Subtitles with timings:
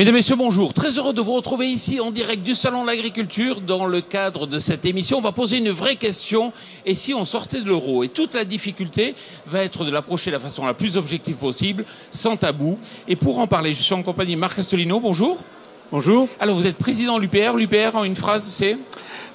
[0.00, 0.72] Mesdames, Messieurs, bonjour.
[0.72, 3.60] Très heureux de vous retrouver ici en direct du Salon de l'Agriculture.
[3.60, 6.54] Dans le cadre de cette émission, on va poser une vraie question.
[6.86, 9.14] Et si on sortait de l'euro Et toute la difficulté
[9.46, 12.78] va être de l'approcher de la façon la plus objective possible, sans tabou.
[13.08, 15.00] Et pour en parler, je suis en compagnie de Marc Astolino.
[15.00, 15.36] Bonjour.
[15.92, 16.28] Bonjour.
[16.40, 17.54] Alors, vous êtes président de l'UPR.
[17.58, 18.78] L'UPR, en une phrase, c'est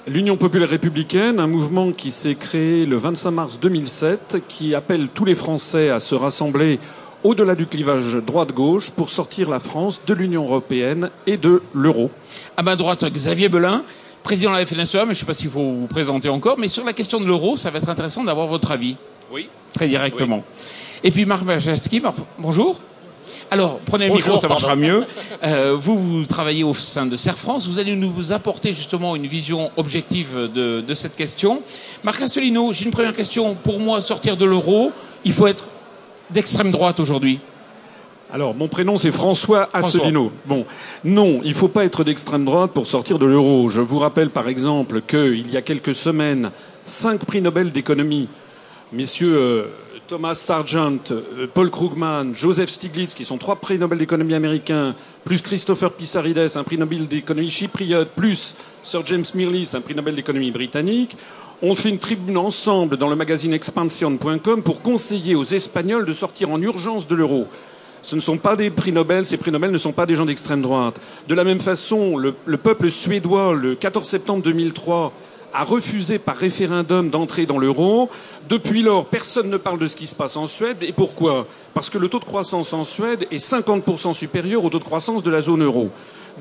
[0.08, 5.24] L'Union populaire républicaine, un mouvement qui s'est créé le 25 mars 2007, qui appelle tous
[5.24, 6.80] les Français à se rassembler
[7.24, 12.10] au-delà du clivage droite-gauche pour sortir la France de l'Union européenne et de l'euro.
[12.56, 13.82] À ma droite, Xavier Belin,
[14.22, 16.58] président de la FNSEA, mais je ne sais pas s'il faut vous présenter encore.
[16.58, 18.96] Mais sur la question de l'euro, ça va être intéressant d'avoir votre avis.
[19.32, 19.48] Oui.
[19.74, 20.44] Très directement.
[21.04, 22.02] Et puis Marc Bajaski,
[22.38, 22.80] bonjour.
[23.50, 25.04] Alors, prenez le micro, ça marchera mieux.
[25.44, 27.68] Euh, vous, vous travaillez au sein de Serre France.
[27.68, 31.62] Vous allez nous apporter justement une vision objective de, de cette question.
[32.02, 33.54] Marc Assolino, j'ai une première question.
[33.54, 34.90] Pour moi, sortir de l'euro,
[35.24, 35.64] il faut être
[36.30, 37.40] d'extrême droite aujourd'hui
[38.32, 40.32] alors, mon prénom, c'est François Asselineau.
[40.46, 40.66] Bon,
[41.04, 43.68] non, il ne faut pas être d'extrême droite pour sortir de l'euro.
[43.68, 46.50] Je vous rappelle, par exemple, qu'il y a quelques semaines,
[46.82, 48.28] cinq prix Nobel d'économie,
[48.92, 49.64] messieurs euh,
[50.08, 55.42] Thomas Sargent, euh, Paul Krugman, Joseph Stiglitz, qui sont trois prix Nobel d'économie américains, plus
[55.42, 60.52] Christopher Pissarides, un prix Nobel d'économie chypriote, plus Sir James Mirrlees, un prix Nobel d'économie
[60.52, 61.16] britannique,
[61.62, 66.50] on fait une tribune ensemble dans le magazine expansion.com pour conseiller aux Espagnols de sortir
[66.50, 67.48] en urgence de l'euro.
[68.02, 70.26] Ce ne sont pas des prix Nobel, ces prix Nobel ne sont pas des gens
[70.26, 71.00] d'extrême droite.
[71.26, 75.12] De la même façon, le, peuple suédois, le 14 septembre 2003,
[75.56, 78.10] a refusé par référendum d'entrer dans l'euro.
[78.48, 80.76] Depuis lors, personne ne parle de ce qui se passe en Suède.
[80.82, 81.46] Et pourquoi?
[81.72, 85.22] Parce que le taux de croissance en Suède est 50% supérieur au taux de croissance
[85.22, 85.90] de la zone euro.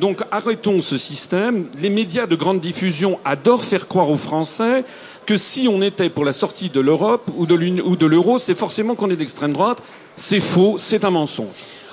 [0.02, 1.68] Donc arrêtons ce système.
[1.82, 4.84] Les médias de grande diffusion adorent faire croire aux Français
[5.26, 9.10] que si on était pour la sortie de l'Europe ou de l'euro, c'est forcément qu'on
[9.10, 9.82] est d'extrême droite.
[10.18, 11.48] C'est faux, c'est un mensonge.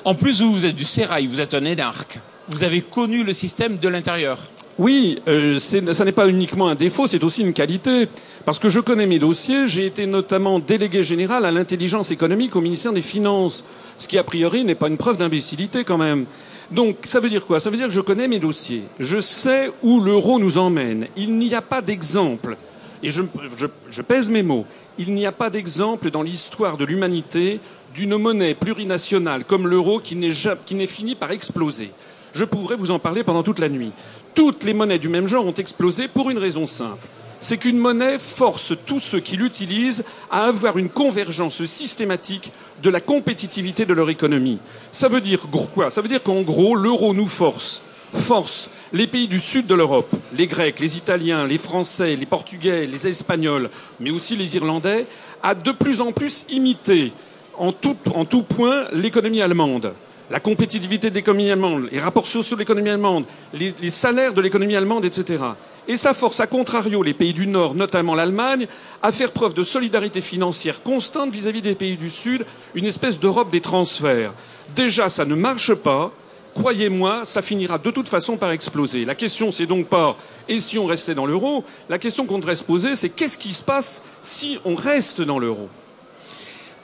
[0.05, 2.19] En plus, vous, vous êtes du sérail, vous êtes un énarque.
[2.49, 4.39] Vous avez connu le système de l'intérieur.
[4.79, 8.09] Oui, euh, ça n'est pas uniquement un défaut, c'est aussi une qualité.
[8.45, 12.61] Parce que je connais mes dossiers, j'ai été notamment délégué général à l'intelligence économique au
[12.61, 13.65] ministère des Finances,
[13.99, 16.25] ce qui a priori n'est pas une preuve d'imbécilité quand même.
[16.71, 17.61] Donc ça veut dire quoi?
[17.61, 18.83] Ça veut dire que je connais mes dossiers.
[18.99, 21.07] Je sais où l'euro nous emmène.
[21.17, 22.57] Il n'y a pas d'exemple,
[23.03, 24.65] et je, pèse mes mots,
[24.97, 27.61] il n'y a pas d'exemple dans l'histoire de l'humanité
[27.95, 31.91] d'une monnaie plurinationale comme l'euro qui n'est fini par exploser.
[32.33, 33.93] Je pourrais vous en parler pendant toute la nuit.
[34.35, 37.07] Toutes les monnaies du même genre ont explosé pour une raison simple.
[37.41, 43.01] C'est qu'une monnaie force tous ceux qui l'utilisent à avoir une convergence systématique de la
[43.01, 44.59] compétitivité de leur économie.
[44.93, 45.91] Ça veut dire quoi?
[45.91, 47.83] Ça veut dire qu'en gros, l'euro nous force,
[48.15, 52.87] force les pays du sud de l'Europe, les Grecs, les Italiens, les Français, les Portugais,
[52.87, 55.05] les Espagnols, mais aussi les Irlandais,
[55.43, 57.13] à de plus en plus imiter
[57.59, 57.95] en tout,
[58.43, 59.95] point l'économie allemande
[60.33, 64.75] la compétitivité de l'économie allemande, les rapports sociaux de l'économie allemande, les, salaires de l'économie
[64.75, 65.45] allemande, etc.
[65.87, 68.67] Et ça force, à contrario, les pays du Nord, notamment l'Allemagne,
[69.03, 73.51] à faire preuve de solidarité financière constante vis-à-vis des pays du Sud, une espèce d'Europe
[73.51, 74.33] des transferts.
[74.75, 76.11] Déjà, ça ne marche pas.
[76.55, 79.05] Croyez-moi, ça finira de toute façon par exploser.
[79.05, 80.17] La question, c'est donc pas
[80.49, 81.63] et si on restait dans l'euro?
[81.91, 85.39] La question qu'on devrait se poser, c'est qu'est-ce qui se passe si on reste dans
[85.39, 85.69] l'euro?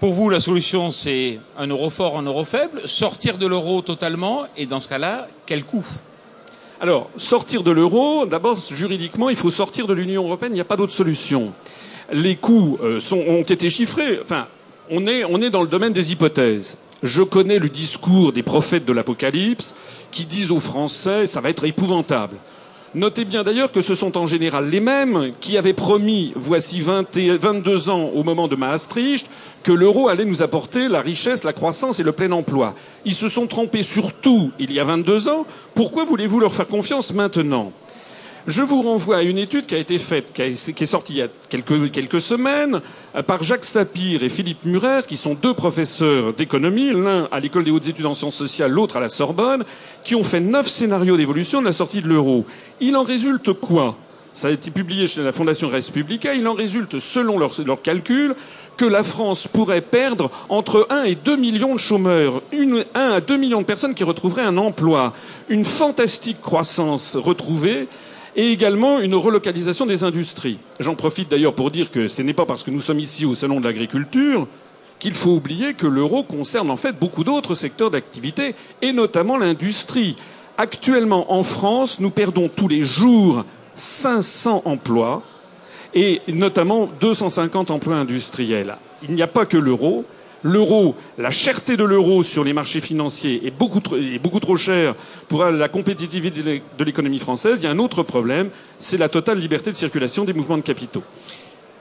[0.00, 4.44] Pour vous, la solution, c'est un euro fort, un euro faible, sortir de l'euro totalement,
[4.56, 5.84] et dans ce cas-là, quel coût?
[6.81, 10.64] Alors, sortir de l'euro, d'abord, juridiquement, il faut sortir de l'Union européenne, il n'y a
[10.64, 11.53] pas d'autre solution.
[12.12, 14.20] Les coûts euh, ont été chiffrés.
[14.22, 14.47] Enfin,
[14.88, 16.78] on est, on est dans le domaine des hypothèses.
[17.03, 19.75] Je connais le discours des prophètes de l'Apocalypse
[20.12, 22.36] qui disent aux Français ça va être épouvantable.
[22.94, 27.91] Notez bien d'ailleurs que ce sont en général les mêmes qui avaient promis, voici 22
[27.91, 29.28] ans au moment de Maastricht,
[29.62, 32.75] que l'euro allait nous apporter la richesse, la croissance et le plein emploi.
[33.04, 35.44] Ils se sont trompés sur tout il y a 22 ans.
[35.75, 37.72] Pourquoi voulez-vous leur faire confiance maintenant?
[38.48, 41.22] Je vous renvoie à une étude qui a été faite, qui, est sortie il y
[41.22, 42.81] a quelques, semaines,
[43.14, 47.65] euh, par Jacques Sapir et Philippe Murer, qui sont deux professeurs d'économie, l'un à l'école
[47.65, 49.65] des hautes études en sciences sociales, l'autre à la Sorbonne,
[50.03, 52.47] qui ont fait neuf scénarios d'évolution de la sortie de l'euro.
[52.80, 53.98] Il en résulte quoi?
[54.33, 56.33] Ça a été publié chez la Fondation Respublica.
[56.33, 58.34] Il en résulte, selon leurs calculs,
[58.78, 63.21] que la France pourrait perdre entre 1 et 2 millions de chômeurs, une, 1 à
[63.21, 65.12] 2 millions de personnes qui retrouveraient un emploi,
[65.48, 67.89] une fantastique croissance retrouvée,
[68.38, 70.58] et également une relocalisation des industries.
[70.78, 73.34] J'en profite d'ailleurs pour dire que ce n'est pas parce que nous sommes ici au
[73.34, 74.46] Salon de l'agriculture
[75.00, 80.16] qu'il faut oublier que l'euro concerne en fait beaucoup d'autres secteurs d'activité, et notamment l'industrie.
[80.56, 83.44] Actuellement, en France, nous perdons tous les jours
[83.74, 85.22] 500 emplois,
[85.94, 88.76] et notamment 250 emplois industriels.
[89.02, 90.04] Il n'y a pas que l'euro.
[90.42, 94.56] L'euro, la cherté de l'euro sur les marchés financiers est beaucoup, trop, est beaucoup trop
[94.56, 94.94] chère
[95.28, 97.60] pour la compétitivité de l'économie française.
[97.62, 100.62] Il y a un autre problème, c'est la totale liberté de circulation des mouvements de
[100.62, 101.02] capitaux.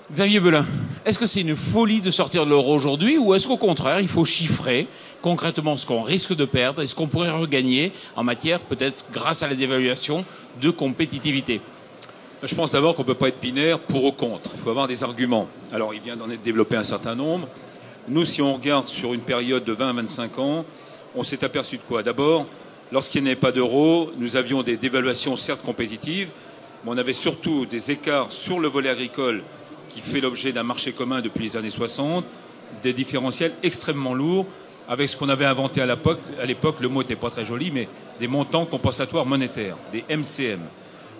[0.09, 0.65] Xavier Belin,
[1.06, 4.07] est-ce que c'est une folie de sortir de l'euro aujourd'hui ou est-ce qu'au contraire, il
[4.07, 4.88] faut chiffrer
[5.21, 9.44] concrètement ce qu'on risque de perdre et ce qu'on pourrait regagner en matière, peut-être grâce
[9.44, 10.24] à la dévaluation,
[10.62, 11.59] de compétitivité?
[12.44, 14.51] Je pense d'abord qu'on ne peut pas être binaire pour ou contre.
[14.54, 15.50] Il faut avoir des arguments.
[15.74, 17.48] Alors, il vient d'en être développé un certain nombre.
[18.09, 20.65] Nous, si on regarde sur une période de 20 à 25 ans,
[21.13, 22.04] on s'est aperçu de quoi?
[22.04, 22.45] D'abord,
[22.94, 26.30] lorsqu'il n'y avait pas d'euro, nous avions des dévaluations certes compétitives,
[26.86, 29.44] mais on avait surtout des écarts sur le volet agricole
[29.89, 32.24] qui fait l'objet d'un marché commun depuis les années 60,
[32.81, 34.45] des différentiels extrêmement lourds,
[34.88, 37.71] avec ce qu'on avait inventé à l'époque, à l'époque le mot n'était pas très joli,
[37.71, 37.89] mais
[38.21, 40.62] des montants compensatoires monétaires, des MCM.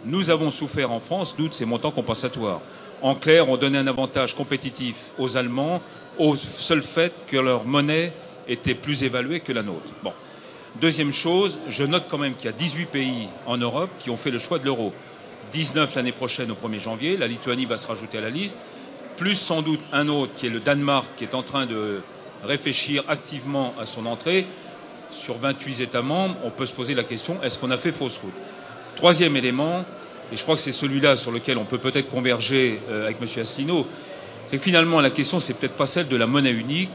[0.06, 2.62] Nous avons souffert en France, nous, de ces montants compensatoires.
[3.02, 5.82] En clair, on donnait un avantage compétitif aux Allemands
[6.20, 8.12] au seul fait que leur monnaie
[8.48, 9.88] était plus évaluée que la nôtre.
[10.80, 14.18] Deuxième chose, je note quand même qu'il y a 18 pays en Europe qui ont
[14.18, 14.94] fait le choix de l'euro.
[15.52, 18.58] 19 l'année prochaine au 1er janvier, la Lituanie va se rajouter à la liste,
[19.16, 22.02] plus sans doute un autre qui est le Danemark qui est en train de
[22.44, 24.46] réfléchir activement à son entrée.
[25.10, 28.20] Sur 28 États membres, on peut se poser la question est-ce qu'on a fait fausse
[28.20, 28.34] route?
[28.96, 29.86] Troisième élément,
[30.32, 33.28] et je crois que c'est celui-là sur lequel on peut peut-être converger euh, avec M.
[33.42, 33.88] Asselineau,
[34.50, 36.92] c'est que finalement la question c'est peut-être pas celle de la monnaie unique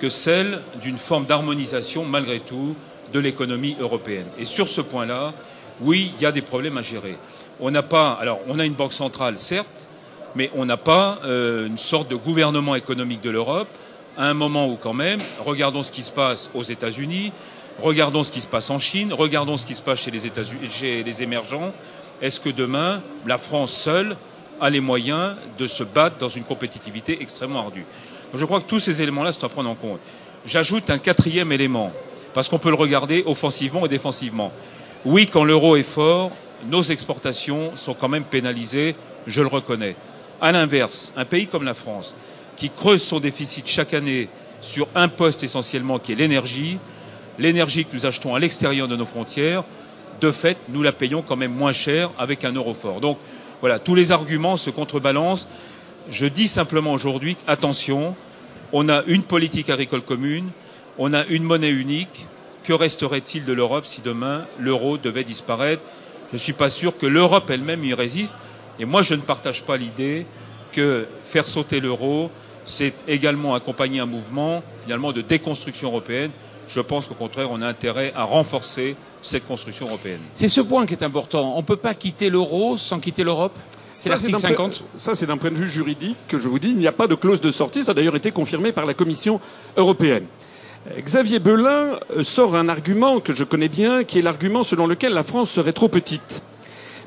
[0.00, 2.74] que celle d'une forme d'harmonisation malgré tout
[3.12, 4.26] de l'économie européenne.
[4.38, 5.32] Et sur ce point-là,
[5.80, 7.16] oui, il y a des problèmes à gérer.
[7.60, 9.88] On n'a pas, alors on a une banque centrale certes,
[10.34, 13.68] mais on n'a pas euh, une sorte de gouvernement économique de l'Europe
[14.16, 17.32] à un moment où quand même, regardons ce qui se passe aux États-Unis,
[17.80, 20.42] regardons ce qui se passe en Chine, regardons ce qui se passe chez les, États
[20.70, 21.72] chez les émergents.
[22.22, 24.16] Est-ce que demain, la France seule
[24.60, 27.84] a les moyens de se battre dans une compétitivité extrêmement ardue.
[28.32, 30.00] Donc je crois que tous ces éléments-là sont à prendre en compte.
[30.46, 31.92] J'ajoute un quatrième élément,
[32.34, 34.52] parce qu'on peut le regarder offensivement et défensivement.
[35.04, 36.32] Oui, quand l'euro est fort,
[36.68, 38.94] nos exportations sont quand même pénalisées,
[39.26, 39.96] je le reconnais.
[40.40, 42.16] À l'inverse, un pays comme la France,
[42.56, 44.28] qui creuse son déficit chaque année
[44.60, 46.78] sur un poste essentiellement qui est l'énergie,
[47.38, 49.64] l'énergie que nous achetons à l'extérieur de nos frontières,
[50.20, 53.00] de fait, nous la payons quand même moins cher avec un euro fort.
[53.00, 53.18] Donc
[53.60, 55.48] voilà, tous les arguments se contrebalancent.
[56.10, 58.14] Je dis simplement aujourd'hui, attention,
[58.72, 60.48] on a une politique agricole commune,
[60.98, 62.26] on a une monnaie unique.
[62.64, 65.82] Que resterait-il de l'Europe si demain l'euro devait disparaître?
[66.30, 68.36] Je ne suis pas sûr que l'Europe elle-même y résiste.
[68.78, 70.26] Et moi, je ne partage pas l'idée
[70.72, 72.30] que faire sauter l'euro,
[72.64, 76.30] c'est également accompagner un mouvement finalement de déconstruction européenne.
[76.68, 80.20] Je pense qu'au contraire, on a intérêt à renforcer cette construction européenne.
[80.34, 81.54] C'est ce point qui est important.
[81.54, 83.52] On ne peut pas quitter l'euro sans quitter l'Europe
[83.94, 86.70] c'est l'article 50 Ça, c'est d'un point de vue juridique que je vous dis.
[86.70, 87.84] Il n'y a pas de clause de sortie.
[87.84, 89.40] Ça a d'ailleurs été confirmé par la Commission
[89.76, 90.24] européenne.
[90.98, 95.14] Xavier Belin euh, sort un argument que je connais bien, qui est l'argument selon lequel
[95.14, 96.42] la France serait trop petite.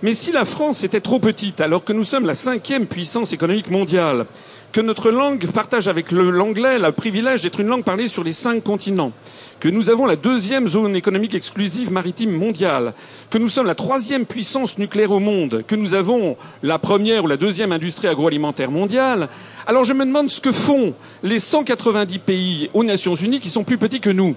[0.02, 3.70] Mais si la France était trop petite, alors que nous sommes la cinquième puissance économique
[3.70, 4.26] mondiale,
[4.72, 8.64] que notre langue partage avec l'anglais le privilège d'être une langue parlée sur les cinq
[8.64, 9.12] continents,
[9.60, 12.94] que nous avons la deuxième zone économique exclusive maritime mondiale,
[13.30, 17.28] que nous sommes la troisième puissance nucléaire au monde, que nous avons la première ou
[17.28, 19.30] la deuxième industrie agroalimentaire mondiale,
[19.66, 20.94] alors je me demande ce que font
[21.24, 24.36] les 190 pays aux Nations Unies qui sont plus petits que nous.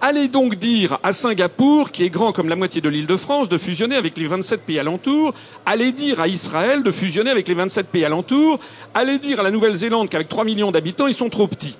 [0.00, 3.48] Allez donc dire à Singapour, qui est grand comme la moitié de l'île de France,
[3.48, 5.34] de fusionner avec les 27 pays alentours.
[5.66, 8.58] Allez dire à Israël de fusionner avec les 27 pays alentours.
[8.94, 11.76] Allez dire à la Nouvelle-Zélande qu'avec 3 millions d'habitants, ils sont trop petits.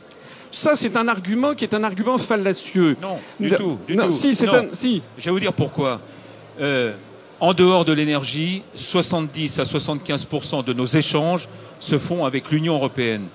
[0.52, 2.97] Ça, c'est un argument qui est un argument fallacieux.
[3.00, 3.78] Non, du tout.
[3.88, 4.11] Du tout.
[4.11, 4.66] Si, c'est un.
[4.73, 5.02] Si.
[5.18, 6.00] Je vais vous dire pourquoi.
[6.61, 6.92] Euh,
[7.40, 11.49] en dehors de l'énergie, 70 à 75% de nos échanges
[11.80, 13.26] se font avec l'Union européenne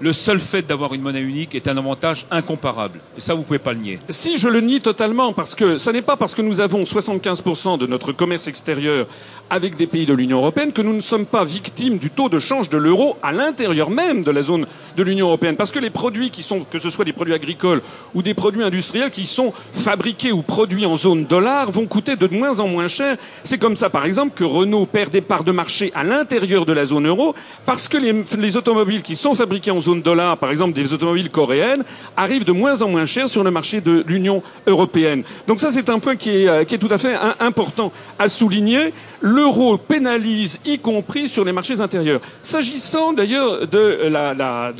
[0.00, 3.00] le seul fait d'avoir une monnaie unique est un avantage incomparable.
[3.16, 3.98] Et ça, vous pouvez pas le nier.
[4.08, 7.78] Si, je le nie totalement, parce que ce n'est pas parce que nous avons 75%
[7.78, 9.06] de notre commerce extérieur
[9.50, 12.38] avec des pays de l'Union européenne que nous ne sommes pas victimes du taux de
[12.38, 14.66] change de l'euro à l'intérieur même de la zone
[14.96, 15.56] de l'Union européenne.
[15.56, 17.82] Parce que les produits qui sont, que ce soit des produits agricoles
[18.14, 22.26] ou des produits industriels qui sont fabriqués ou produits en zone dollar vont coûter de
[22.26, 23.16] moins en moins cher.
[23.42, 26.72] C'est comme ça, par exemple, que Renault perd des parts de marché à l'intérieur de
[26.72, 27.34] la zone euro
[27.66, 31.30] parce que les, les automobiles qui sont fabriqués en zone dollar, par exemple des automobiles
[31.30, 31.84] coréennes,
[32.16, 35.22] arrivent de moins en moins cher sur le marché de l'Union européenne.
[35.46, 38.28] Donc ça, c'est un point qui est, euh, qui est tout à fait important à
[38.28, 38.92] souligner.
[39.20, 42.20] L'euro pénalise, y compris sur les marchés intérieurs.
[42.42, 44.72] S'agissant d'ailleurs de la, la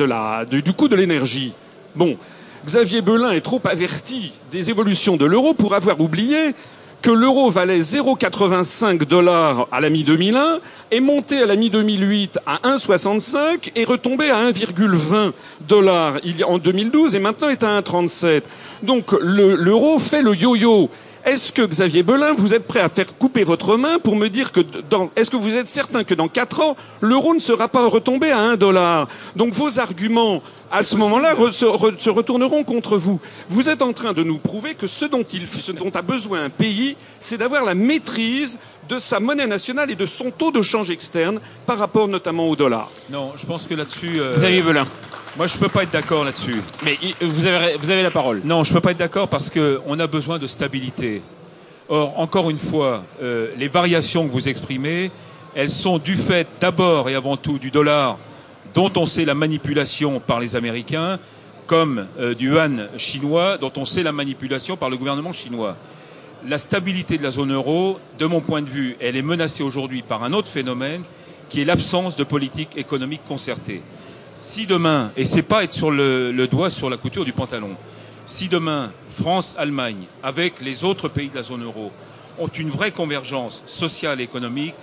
[0.51, 1.53] du coût de l'énergie.
[1.95, 2.17] Bon,
[2.65, 6.55] Xavier Belin est trop averti des évolutions de l'euro pour avoir oublié
[7.03, 13.73] que l'euro valait 0,85 dollars à la mi-2001, est monté à la mi-2008 à 1,65
[13.75, 15.33] et retombé à 1,20
[15.67, 18.43] dollars en 2012 et maintenant est à 1,37.
[18.83, 20.91] Donc l'euro fait le yo-yo.
[21.25, 24.53] Est-ce que Xavier Belin, vous êtes prêt à faire couper votre main pour me dire
[24.53, 27.87] que dans, est-ce que vous êtes certain que dans quatre ans, l'euro ne sera pas
[27.87, 29.07] retombé à un dollar?
[29.37, 33.21] Donc vos arguments, à ce moment-là, se, retourneront contre vous.
[33.51, 36.45] Vous êtes en train de nous prouver que ce dont, il, ce dont a besoin
[36.45, 38.59] un pays, c'est d'avoir la maîtrise
[38.89, 42.57] de sa monnaie nationale et de son taux de change externe par rapport notamment au
[42.57, 42.89] dollar.
[43.11, 44.21] Non, je pense que là-dessus...
[44.21, 44.33] Euh...
[44.33, 44.87] Xavier Belin.
[45.37, 46.61] Moi, je ne peux pas être d'accord là-dessus.
[46.85, 48.41] Mais vous avez, vous avez la parole.
[48.45, 51.23] Non, je ne peux pas être d'accord parce qu'on a besoin de stabilité.
[51.89, 55.11] Or, encore une fois, euh, les variations que vous exprimez,
[55.55, 58.19] elles sont du fait d'abord et avant tout du dollar
[58.75, 61.19] dont on sait la manipulation par les Américains,
[61.67, 65.77] comme euh, du yuan chinois dont on sait la manipulation par le gouvernement chinois.
[66.49, 70.03] La stabilité de la zone euro, de mon point de vue, elle est menacée aujourd'hui
[70.03, 71.03] par un autre phénomène
[71.49, 73.83] qui est l'absence de politique économique concertée.
[74.41, 77.77] Si demain, et c'est pas être sur le, doigt sur la couture du pantalon,
[78.25, 81.93] si demain France, Allemagne, avec les autres pays de la zone euro,
[82.39, 84.75] ont une vraie convergence sociale et économique,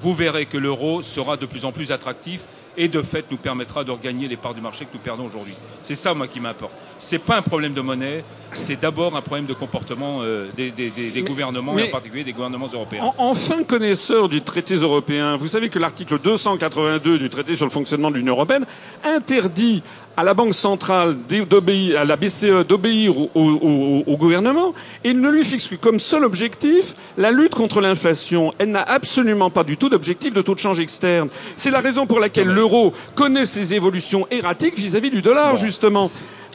[0.00, 2.42] vous verrez que l'euro sera de plus en plus attractif
[2.76, 5.54] et de fait nous permettra de regagner les parts du marché que nous perdons aujourd'hui.
[5.82, 6.72] C'est ça, moi, qui m'importe.
[6.98, 11.22] Ce n'est pas un problème de monnaie, c'est d'abord un problème de comportement euh, des,
[11.22, 13.12] gouvernements, et en particulier des gouvernements européens.
[13.18, 17.70] En, fin connaisseur du traité européen, vous savez que l'article 282 du traité sur le
[17.70, 18.66] fonctionnement de l'Union européenne
[19.04, 19.82] interdit
[20.16, 21.16] à la Banque centrale
[21.48, 26.94] d'obéir, à la BCE d'obéir au, gouvernement et ne lui fixe que comme seul objectif
[27.16, 28.52] la lutte contre l'inflation.
[28.58, 31.28] Elle n'a absolument pas du tout d'objectif de taux de change externe.
[31.56, 36.08] C'est la raison pour laquelle l'euro connaît ses évolutions erratiques vis-à-vis du dollar, justement.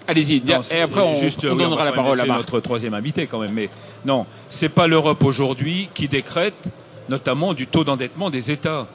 [0.07, 3.53] Allez-y, et après on, juste, on donnera la parole à notre troisième invité quand même.
[3.53, 3.69] Mais
[4.05, 6.69] non, c'est pas l'Europe aujourd'hui qui décrète
[7.09, 8.87] notamment du taux d'endettement des États.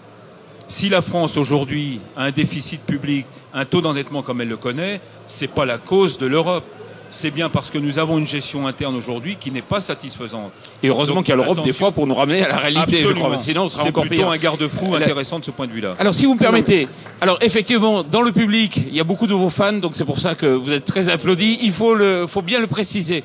[0.68, 5.00] Si la France aujourd'hui a un déficit public, un taux d'endettement comme elle le connaît,
[5.26, 6.64] c'est pas la cause de l'Europe.
[7.10, 10.52] C'est bien parce que nous avons une gestion interne aujourd'hui qui n'est pas satisfaisante.
[10.82, 13.12] Et heureusement qu'il y a l'Europe des fois pour nous ramener à la réalité, je
[13.12, 13.36] crois.
[13.36, 14.10] Sinon, on sera encore pire.
[14.12, 15.94] C'est plutôt un garde-fou intéressant de ce point de vue-là.
[15.98, 16.88] Alors, si vous me permettez,
[17.20, 20.20] alors effectivement, dans le public, il y a beaucoup de vos fans, donc c'est pour
[20.20, 21.58] ça que vous êtes très applaudis.
[21.62, 23.24] Il faut le, faut bien le préciser.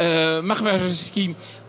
[0.00, 0.62] Euh, Marc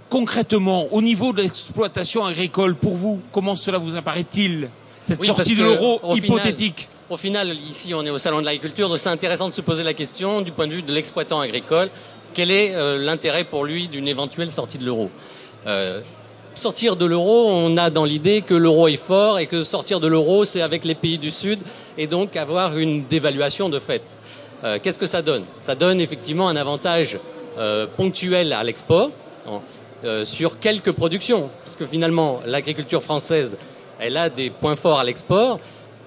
[0.09, 4.69] concrètement, au niveau de l'exploitation agricole, pour vous, comment cela vous apparaît-il
[5.03, 6.87] cette sortie de l'euro hypothétique?
[7.07, 9.83] Au final, ici, on est au salon de l'agriculture, donc c'est intéressant de se poser
[9.83, 11.89] la question du point de vue de l'exploitant agricole.
[12.33, 15.11] Quel est euh, l'intérêt pour lui d'une éventuelle sortie de l'euro?
[15.67, 16.01] Euh,
[16.55, 20.07] Sortir de l'euro, on a dans l'idée que l'euro est fort et que sortir de
[20.07, 21.59] l'euro, c'est avec les pays du Sud
[21.95, 24.17] et donc avoir une dévaluation de fait.
[24.63, 25.43] Euh, qu'est-ce que ça donne?
[25.59, 27.19] Ça donne effectivement un avantage
[27.95, 29.11] ponctuel à l'export
[30.25, 33.57] sur quelques productions, parce que finalement, l'agriculture française
[33.99, 35.59] elle a des points forts à l'export,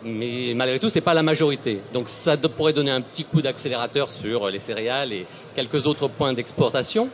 [0.05, 1.81] mais malgré tout, ce n'est pas la majorité.
[1.93, 6.33] Donc ça pourrait donner un petit coup d'accélérateur sur les céréales et quelques autres points
[6.33, 7.09] d'exportation.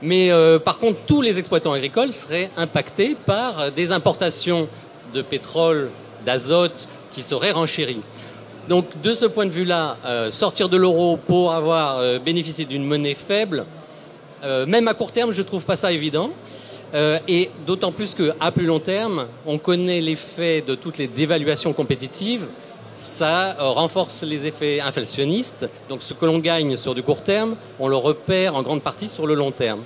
[0.00, 4.68] Mais euh, par contre, tous les exploitants agricoles seraient impactés par des importations
[5.14, 5.90] de pétrole,
[6.26, 8.02] d'azote qui seraient renchéries.
[8.68, 12.84] Donc de ce point de vue-là, euh, sortir de l'euro pour avoir euh, bénéficié d'une
[12.84, 13.64] monnaie faible,
[14.66, 16.32] même à court terme, je trouve pas ça évident.
[16.94, 21.72] Euh, et d'autant plus qu'à plus long terme, on connaît l'effet de toutes les dévaluations
[21.72, 22.46] compétitives.
[22.98, 25.68] Ça euh, renforce les effets inflationnistes.
[25.88, 29.08] Donc ce que l'on gagne sur du court terme, on le repère en grande partie
[29.08, 29.80] sur le long terme.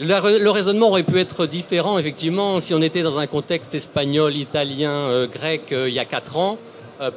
[0.00, 4.92] Le, raisonnement aurait pu être différent, effectivement, si on était dans un contexte espagnol, italien,
[4.92, 6.58] euh, grec il y a quatre ans.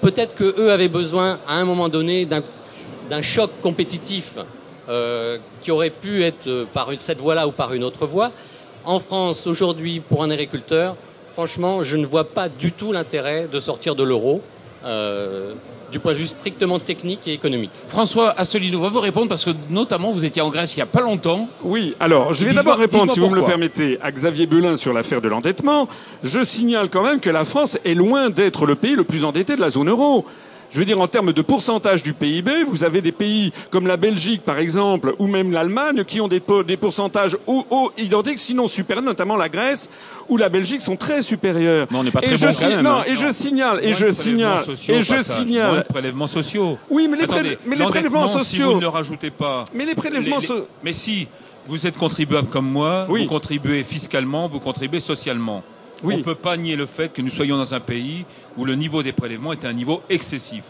[0.01, 4.37] Peut-être qu'eux avaient besoin, à un moment donné, d'un choc compétitif
[5.63, 8.31] qui aurait pu être par cette voie-là ou par une autre voie
[8.85, 10.95] en France aujourd'hui pour un agriculteur,
[11.33, 14.41] franchement, je ne vois pas du tout l'intérêt de sortir de l'euro.
[14.83, 15.53] Euh,
[15.91, 17.69] du point de vue strictement technique et économique.
[17.87, 20.87] François Asselineau va vous répondre parce que notamment vous étiez en Grèce il n'y a
[20.87, 21.47] pas longtemps.
[21.63, 24.93] Oui, alors je vais d'abord répondre, si vous me le permettez, à Xavier Belin sur
[24.93, 25.87] l'affaire de l'endettement.
[26.23, 29.55] Je signale quand même que la France est loin d'être le pays le plus endetté
[29.55, 30.25] de la zone euro.
[30.71, 33.97] Je veux dire, en termes de pourcentage du PIB, vous avez des pays comme la
[33.97, 39.03] Belgique, par exemple, ou même l'Allemagne, qui ont des, des pourcentages hauts, identiques, sinon supérieurs,
[39.03, 39.89] notamment la Grèce,
[40.29, 41.87] ou la Belgique sont très supérieurs.
[41.91, 43.91] Non, on n'est pas très et bon je, quand même, Non, et je signale, et
[43.91, 45.77] je signale, et je signale.
[45.79, 46.77] De prélèvements sociaux.
[46.89, 48.69] Oui, mais les, mais les prélèvements sociaux.
[48.69, 49.65] Si vous ne rajoutez pas.
[49.73, 50.67] Mais les prélèvements sociaux.
[50.85, 51.27] Mais si
[51.67, 55.63] vous êtes contribuable comme moi, vous contribuez fiscalement, vous contribuez socialement.
[56.03, 58.25] On ne peut pas nier le fait que nous soyons dans un pays
[58.57, 60.63] où le niveau des prélèvements est un niveau excessif.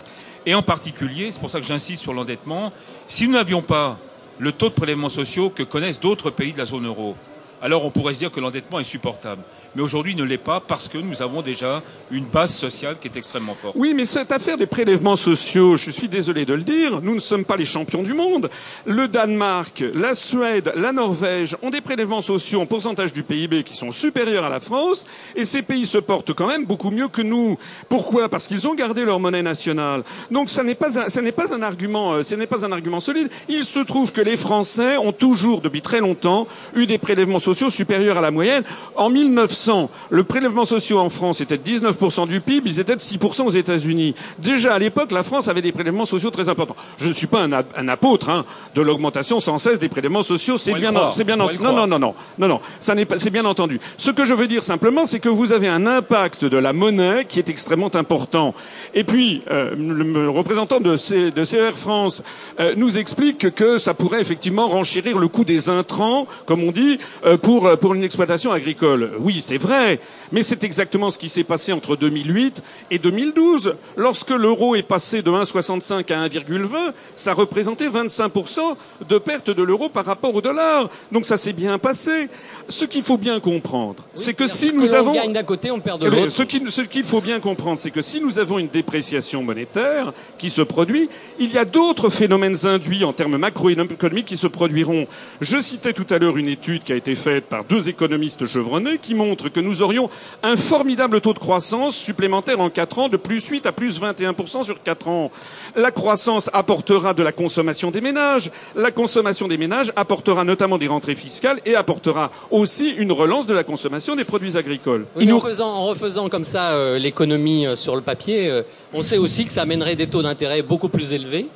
[0.46, 2.74] Et en particulier, c'est pour ça que j'insiste sur l'endettement,
[3.08, 3.98] si nous n'avions pas
[4.40, 7.16] le taux de prélèvements sociaux que connaissent d'autres pays de la zone euro,
[7.62, 9.42] alors on pourrait se dire que l'endettement est supportable.
[9.76, 13.08] Mais aujourd'hui, il ne l'est pas parce que nous avons déjà une base sociale qui
[13.08, 13.76] est extrêmement forte.
[13.78, 17.20] Oui, mais cette affaire des prélèvements sociaux, je suis désolé de le dire, nous ne
[17.20, 18.50] sommes pas les champions du monde.
[18.86, 23.78] Le Danemark, la Suède, la Norvège ont des prélèvements sociaux en pourcentage du PIB qui
[23.78, 27.22] sont supérieurs à la France, et ces pays se portent quand même beaucoup mieux que
[27.22, 27.58] nous.
[27.88, 28.28] Pourquoi?
[28.28, 30.04] Parce qu'ils ont gardé leur monnaie nationale.
[30.32, 33.00] Donc ça n'est pas ça n'est pas un argument, euh, ce n'est pas un argument
[33.00, 33.30] solide.
[33.48, 37.51] Il se trouve que les Français ont toujours, depuis très longtemps, eu des prélèvements sociaux
[37.54, 38.64] supérieurs à la moyenne.
[38.96, 43.02] En 1900, le prélèvement social en France était de 19% du PIB, ils étaient de
[43.02, 44.16] 6% aux États-Unis.
[44.40, 46.76] Déjà à l'époque, la France avait des prélèvements sociaux très importants.
[46.98, 50.58] Je ne suis pas un, un apôtre hein, de l'augmentation sans cesse des prélèvements sociaux.
[50.58, 53.46] C'est bien, c'est bien, non, non, non, non, non, non, ça n'est pas, c'est bien
[53.46, 53.80] entendu.
[53.98, 57.26] Ce que je veux dire simplement, c'est que vous avez un impact de la monnaie
[57.26, 58.54] qui est extrêmement important.
[58.94, 62.24] Et puis, euh, le, représentant de, C, de CR France
[62.60, 67.00] euh, nous explique que ça pourrait effectivement renchérir le coût des intrants, comme on dit,
[67.26, 69.12] euh, pour, pour une exploitation agricole.
[69.20, 70.00] Oui, c'est vrai,
[70.32, 73.76] mais c'est exactement ce qui s'est passé entre 2008 et 2012.
[73.98, 78.60] Lorsque l'euro est passé de 1,65 à 1,20, ça représentait 25%
[79.08, 80.90] de perte de l'euro par rapport au dollar.
[81.12, 82.30] Donc ça s'est bien passé.
[82.70, 85.14] Ce qu'il faut bien comprendre, c'est que si nous avons...
[85.14, 86.30] gagne d'un côté, on perd de l'autre.
[86.30, 90.62] Ce qu'il faut bien comprendre, c'est que si nous avons une dépréciation monétaire qui se
[90.62, 91.10] produit,
[91.40, 95.08] il y a d'autres phénomènes induits en termes macroéconomiques qui se produiront.
[95.42, 98.98] Je citais tout à l'heure une étude qui a été faite par deux économistes chevronnés
[98.98, 100.10] qui montre que nous aurions
[100.44, 104.64] un formidable taux de croissance supplémentaire en 4 ans de plus 8 à plus 21%
[104.64, 105.32] sur 4 ans.
[105.76, 108.52] La croissance apportera de la consommation des ménages.
[108.76, 113.54] La consommation des ménages apportera notamment des rentrées fiscales et apportera aussi une relance de
[113.54, 115.06] la consommation des produits agricoles.
[115.16, 118.64] en, refaisant, comme ça euh, l'économie euh, sur le papier, euh,
[118.94, 121.48] on sait aussi que ça amènerait des taux d'intérêt beaucoup plus élevés.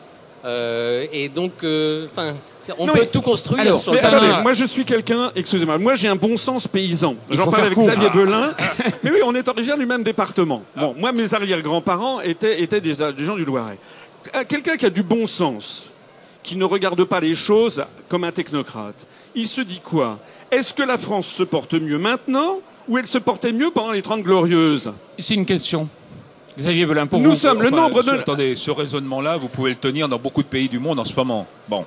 [0.46, 1.54] et donc,
[2.12, 2.36] enfin
[2.78, 6.16] on peut tout construire sur le attendez, moi je suis quelqu'un, excusez-moi, moi j'ai un
[6.16, 7.16] bon sens paysan.
[7.30, 8.54] J'en parle avec Xavier Belin.
[9.04, 10.64] mais oui, on est originaire du même département.
[10.76, 13.78] Bon, moi mes arrière-grands-parents étaient, étaient des, gens du Loiret.
[14.36, 15.90] Euh, quelqu'un qui a du bon sens,
[16.44, 20.20] qui ne regarde pas les choses comme un technocrate, il se dit quoi?
[20.52, 24.02] Est-ce que la France se porte mieux maintenant ou elle se portait mieux pendant les
[24.02, 24.94] Trente Glorieuses?
[25.20, 25.88] C'est une question.
[26.58, 28.12] Xavier Belin, pour Nous sommes le nombre de...
[28.12, 31.14] Attendez, ce raisonnement-là, vous pouvez le tenir dans beaucoup de pays du monde en ce
[31.14, 31.46] moment.
[31.68, 31.84] Bon.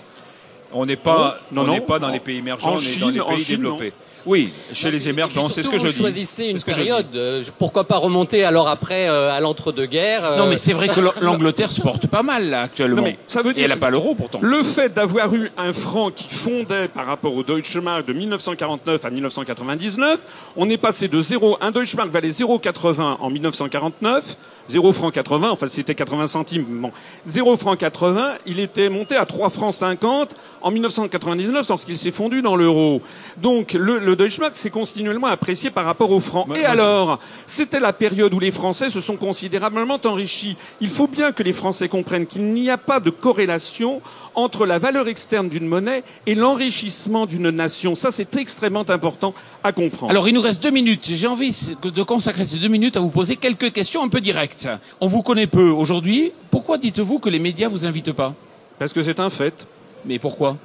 [0.73, 3.45] On n'est pas, on n'est pas dans les pays émergents, on est dans les pays
[3.45, 3.93] développés.
[4.27, 5.93] Oui, chez les émergents, c'est ce que je dis.
[5.93, 7.07] Vous choisissez une période.
[7.15, 11.01] Euh, pourquoi pas remonter alors après euh, à l'entre-deux-guerres euh, Non, mais c'est vrai que
[11.23, 13.07] l'Angleterre se porte pas mal là actuellement.
[13.27, 14.41] ça veut dire Et elle n'a pas l'euro pourtant.
[14.43, 19.05] Le fait d'avoir eu un franc qui fondait par rapport au Deutsche Mark de 1949
[19.05, 20.21] à 1999,
[20.57, 24.37] on est passé de 0, un Deutsche Mark valait 0,80 en 1949
[24.69, 26.93] 0 francs 80, enfin c'était 80 centimes, bon,
[27.27, 32.43] 0 francs 80, il était monté à 3 francs 50 en 1999 lorsqu'il s'est fondu
[32.43, 33.01] dans l'euro.
[33.37, 36.47] Donc le, le Deutschmark s'est continuellement apprécié par rapport au franc.
[36.57, 40.57] Et alors, c'était la période où les Français se sont considérablement enrichis.
[40.81, 44.03] Il faut bien que les Français comprennent qu'il n'y a pas de corrélation
[44.39, 47.97] entre la valeur externe d'une monnaie et l'enrichissement d'une nation.
[47.97, 50.11] Ça, c'est extrêmement important à comprendre.
[50.11, 51.11] Alors, il nous reste deux minutes.
[51.13, 54.69] J'ai envie de consacrer ces deux minutes à vous poser quelques questions un peu directes.
[55.01, 56.33] On vous connaît peu aujourd'hui.
[56.53, 58.35] Pourquoi dites-vous que les médias vous invitent pas?
[58.79, 59.67] Parce que c'est un fait.
[60.05, 60.57] Mais pourquoi?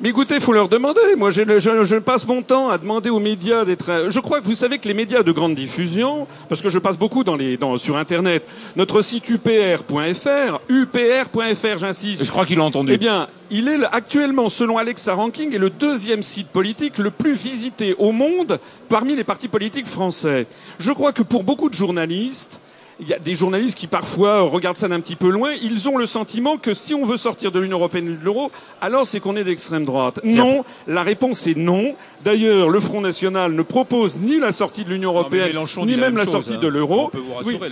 [0.00, 1.00] Mais écoutez, il faut leur demander.
[1.18, 4.06] Moi, je, je, je, passe mon temps à demander aux médias d'être.
[4.08, 6.96] Je crois que vous savez que les médias de grande diffusion, parce que je passe
[6.96, 12.24] beaucoup dans les, dans, sur Internet, notre site upr.fr, upr.fr, j'insiste.
[12.24, 12.92] Je crois qu'il l'a entendu.
[12.94, 17.34] Eh bien, il est actuellement, selon Alexa Ranking, est le deuxième site politique le plus
[17.34, 18.58] visité au monde
[18.88, 20.46] parmi les partis politiques français.
[20.78, 22.60] Je crois que pour beaucoup de journalistes,
[23.00, 25.52] il y a des journalistes qui parfois regardent ça d'un petit peu loin.
[25.62, 28.50] Ils ont le sentiment que si on veut sortir de l'Union européenne et de l'euro,
[28.80, 30.20] alors c'est qu'on est d'extrême droite.
[30.24, 31.94] Non, la réponse est non.
[32.24, 36.26] D'ailleurs, le Front National ne propose ni la sortie de l'Union européenne, ni même la,
[36.26, 36.70] sortie de hein.
[36.70, 37.10] l'euro.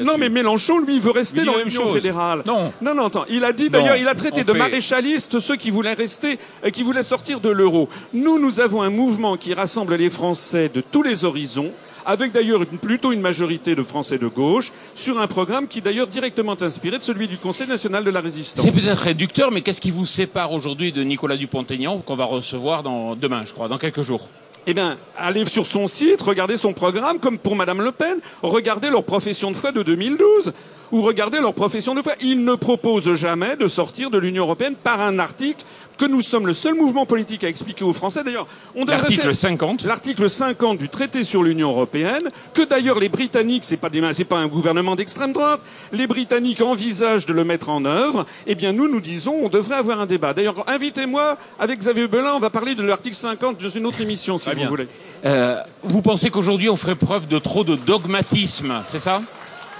[0.04, 2.42] Non, mais Mélenchon, lui, veut rester dans l'Union fédérale.
[2.46, 2.72] Non.
[2.80, 3.24] non, non, attends.
[3.28, 6.82] Il a dit, d'ailleurs, il a traité de maréchalistes ceux qui voulaient rester, et qui
[6.82, 7.88] voulaient sortir de l'euro.
[8.14, 11.70] Nous, nous avons un mouvement qui rassemble les Français de tous les horizons
[12.08, 16.56] avec d'ailleurs plutôt une majorité de Français de gauche, sur un programme qui d'ailleurs directement
[16.60, 18.64] inspiré de celui du Conseil national de la résistance.
[18.64, 22.82] C'est peut-être réducteur, mais qu'est-ce qui vous sépare aujourd'hui de Nicolas Dupont-Aignan, qu'on va recevoir
[22.82, 24.30] dans, demain, je crois, dans quelques jours?
[24.66, 28.88] Eh bien, allez sur son site, regardez son programme, comme pour Madame Le Pen, regardez
[28.88, 30.54] leur profession de foi de 2012.
[30.92, 32.12] Ou regardez leur profession de foi.
[32.20, 35.64] Ils ne proposent jamais de sortir de l'Union européenne par un article
[35.98, 38.22] que nous sommes le seul mouvement politique à expliquer aux Français.
[38.22, 43.64] D'ailleurs, on l'article 50, l'article 50 du traité sur l'Union européenne, que d'ailleurs les Britanniques,
[43.64, 45.60] c'est pas des, c'est pas un gouvernement d'extrême droite,
[45.92, 48.24] les Britanniques envisagent de le mettre en œuvre.
[48.46, 50.32] Eh bien, nous, nous disons, on devrait avoir un débat.
[50.32, 54.38] D'ailleurs, invitez-moi avec Xavier Belin, on va parler de l'article 50 dans une autre émission,
[54.38, 54.86] si vous voulez.
[55.24, 59.20] Euh, vous pensez qu'aujourd'hui on ferait preuve de trop de dogmatisme, c'est ça?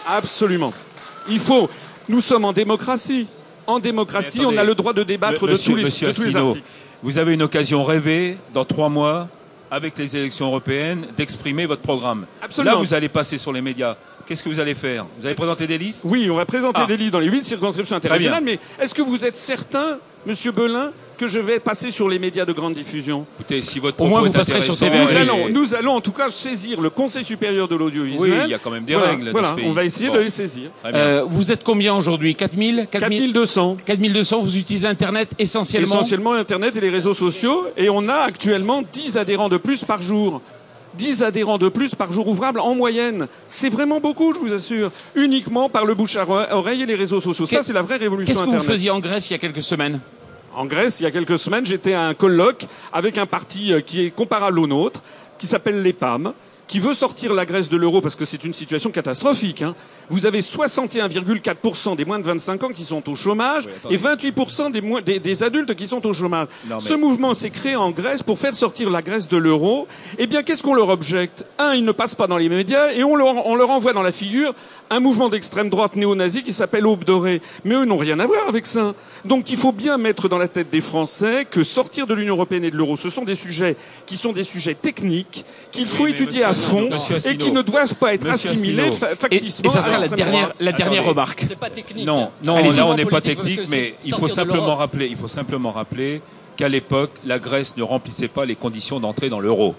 [0.07, 0.73] Absolument.
[1.31, 1.69] Il faut.
[2.09, 3.27] Nous sommes en démocratie
[3.69, 6.63] en démocratie, on a le droit de débattre de, tous les, articles.
[7.03, 9.29] Vous avez une occasion rêvée dans trois mois
[9.71, 12.25] avec les élections européennes d'exprimer votre programme.
[12.41, 12.77] Absolument.
[12.77, 13.97] Là, vous allez passer sur les médias.
[14.29, 15.07] Qu'est-ce que vous allez faire?
[15.19, 16.05] Vous allez présenter des listes?
[16.07, 16.87] Oui, on va présenter ah.
[16.87, 18.45] des listes dans les huit circonscriptions interrégionales.
[18.45, 22.45] Mais est-ce que vous êtes certain, Monsieur Belin, que je vais passer sur les médias
[22.45, 23.25] de grande diffusion?
[23.41, 24.99] Écoutez, si votre propos Au moins, vous passerez sur TV.
[25.03, 28.21] Nous allons, nous allons en tout cas saisir le Conseil supérieur de l'audiovisuel.
[28.21, 29.31] Oui, il y a quand même des règles.
[29.31, 30.69] Voilà, on va essayer de les saisir.
[30.85, 32.35] Euh, vous êtes combien aujourd'hui?
[32.35, 33.79] 4000 4200.
[33.83, 35.87] 4200, vous utilisez Internet essentiellement?
[35.87, 37.65] Essentiellement Internet et les réseaux sociaux.
[37.79, 40.43] Et on a actuellement 10 adhérents de plus par jour.
[40.99, 43.29] 10 adhérents de plus par jour ouvrable en moyenne.
[43.47, 44.91] C'est vraiment beaucoup, je vous assure.
[45.15, 47.47] Uniquement par le bouche à oreille et les réseaux sociaux.
[47.47, 49.63] Ça, c'est la vraie révolution Qu'est-ce que vous faisiez en Grèce il y a quelques
[49.63, 50.01] semaines?
[50.55, 53.81] En Grèce, il y a quelques semaines, j'étais à un colloque avec un parti euh,
[53.81, 55.03] qui est comparable au nôtre,
[55.39, 56.33] qui s'appelle les PAM,
[56.69, 59.63] qui veut sortir la Grèce de l'euro parce que c'est une situation catastrophique.
[59.63, 59.75] Hein.
[60.11, 64.71] Vous avez 61,4% des moins de 25 ans qui sont au chômage et 28%
[65.03, 66.49] des, des, adultes qui sont au chômage.
[66.79, 69.89] Ce mouvement s'est créé en Grèce pour faire sortir la Grèce de l'euro.
[70.19, 71.45] Eh bien, qu'est-ce qu'on leur objecte?
[71.59, 74.03] Un, ils ne passent pas dans les médias et on leur, on leur envoie dans
[74.03, 74.55] la figure
[74.91, 77.41] un mouvement d'extrême droite néo-nazi qui s'appelle Aube Dorée.
[77.65, 78.95] Mais eux n'ont rien à voir avec ça.
[79.25, 82.65] Donc il faut bien mettre dans la tête des Français que sortir de l'Union européenne
[82.65, 83.77] et de l'euro, ce sont des sujets
[84.07, 86.89] qui sont des sujets techniques, qu'il faut étudier à fond
[87.25, 89.65] et qui ne doivent pas être assimilés factiquement.
[89.65, 91.45] Et, ça sera la dernière, la dernière remarque.
[91.47, 92.07] C'est pas technique.
[92.07, 95.71] Non, non, là on n'est pas technique, mais il faut simplement rappeler, il faut simplement
[95.71, 96.21] rappeler
[96.59, 99.75] qu'à l'époque, la Grèce ne remplissait pas les conditions d'entrée dans l'euro.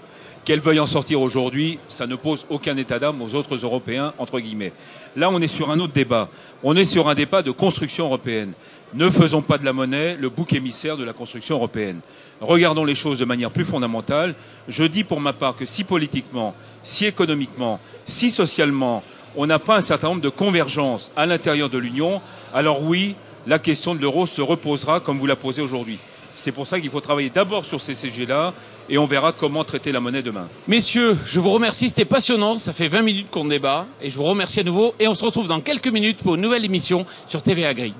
[0.46, 4.40] Qu'elle veuille en sortir aujourd'hui, ça ne pose aucun état d'âme aux autres Européens, entre
[4.40, 4.72] guillemets.
[5.14, 6.30] Là, on est sur un autre débat.
[6.62, 8.52] On est sur un débat de construction européenne.
[8.92, 12.00] Ne faisons pas de la monnaie le bouc émissaire de la construction européenne.
[12.40, 14.34] Regardons les choses de manière plus fondamentale.
[14.66, 19.04] Je dis pour ma part que si politiquement, si économiquement, si socialement,
[19.36, 22.20] on n'a pas un certain nombre de convergences à l'intérieur de l'Union,
[22.52, 23.14] alors oui,
[23.46, 25.98] la question de l'euro se reposera comme vous la posez aujourd'hui.
[26.34, 28.54] C'est pour ça qu'il faut travailler d'abord sur ces sujets-là
[28.88, 30.48] et on verra comment traiter la monnaie demain.
[30.66, 34.24] Messieurs, je vous remercie, c'était passionnant, ça fait 20 minutes qu'on débat et je vous
[34.24, 37.42] remercie à nouveau et on se retrouve dans quelques minutes pour une nouvelle émission sur
[37.42, 37.94] TVA Gris.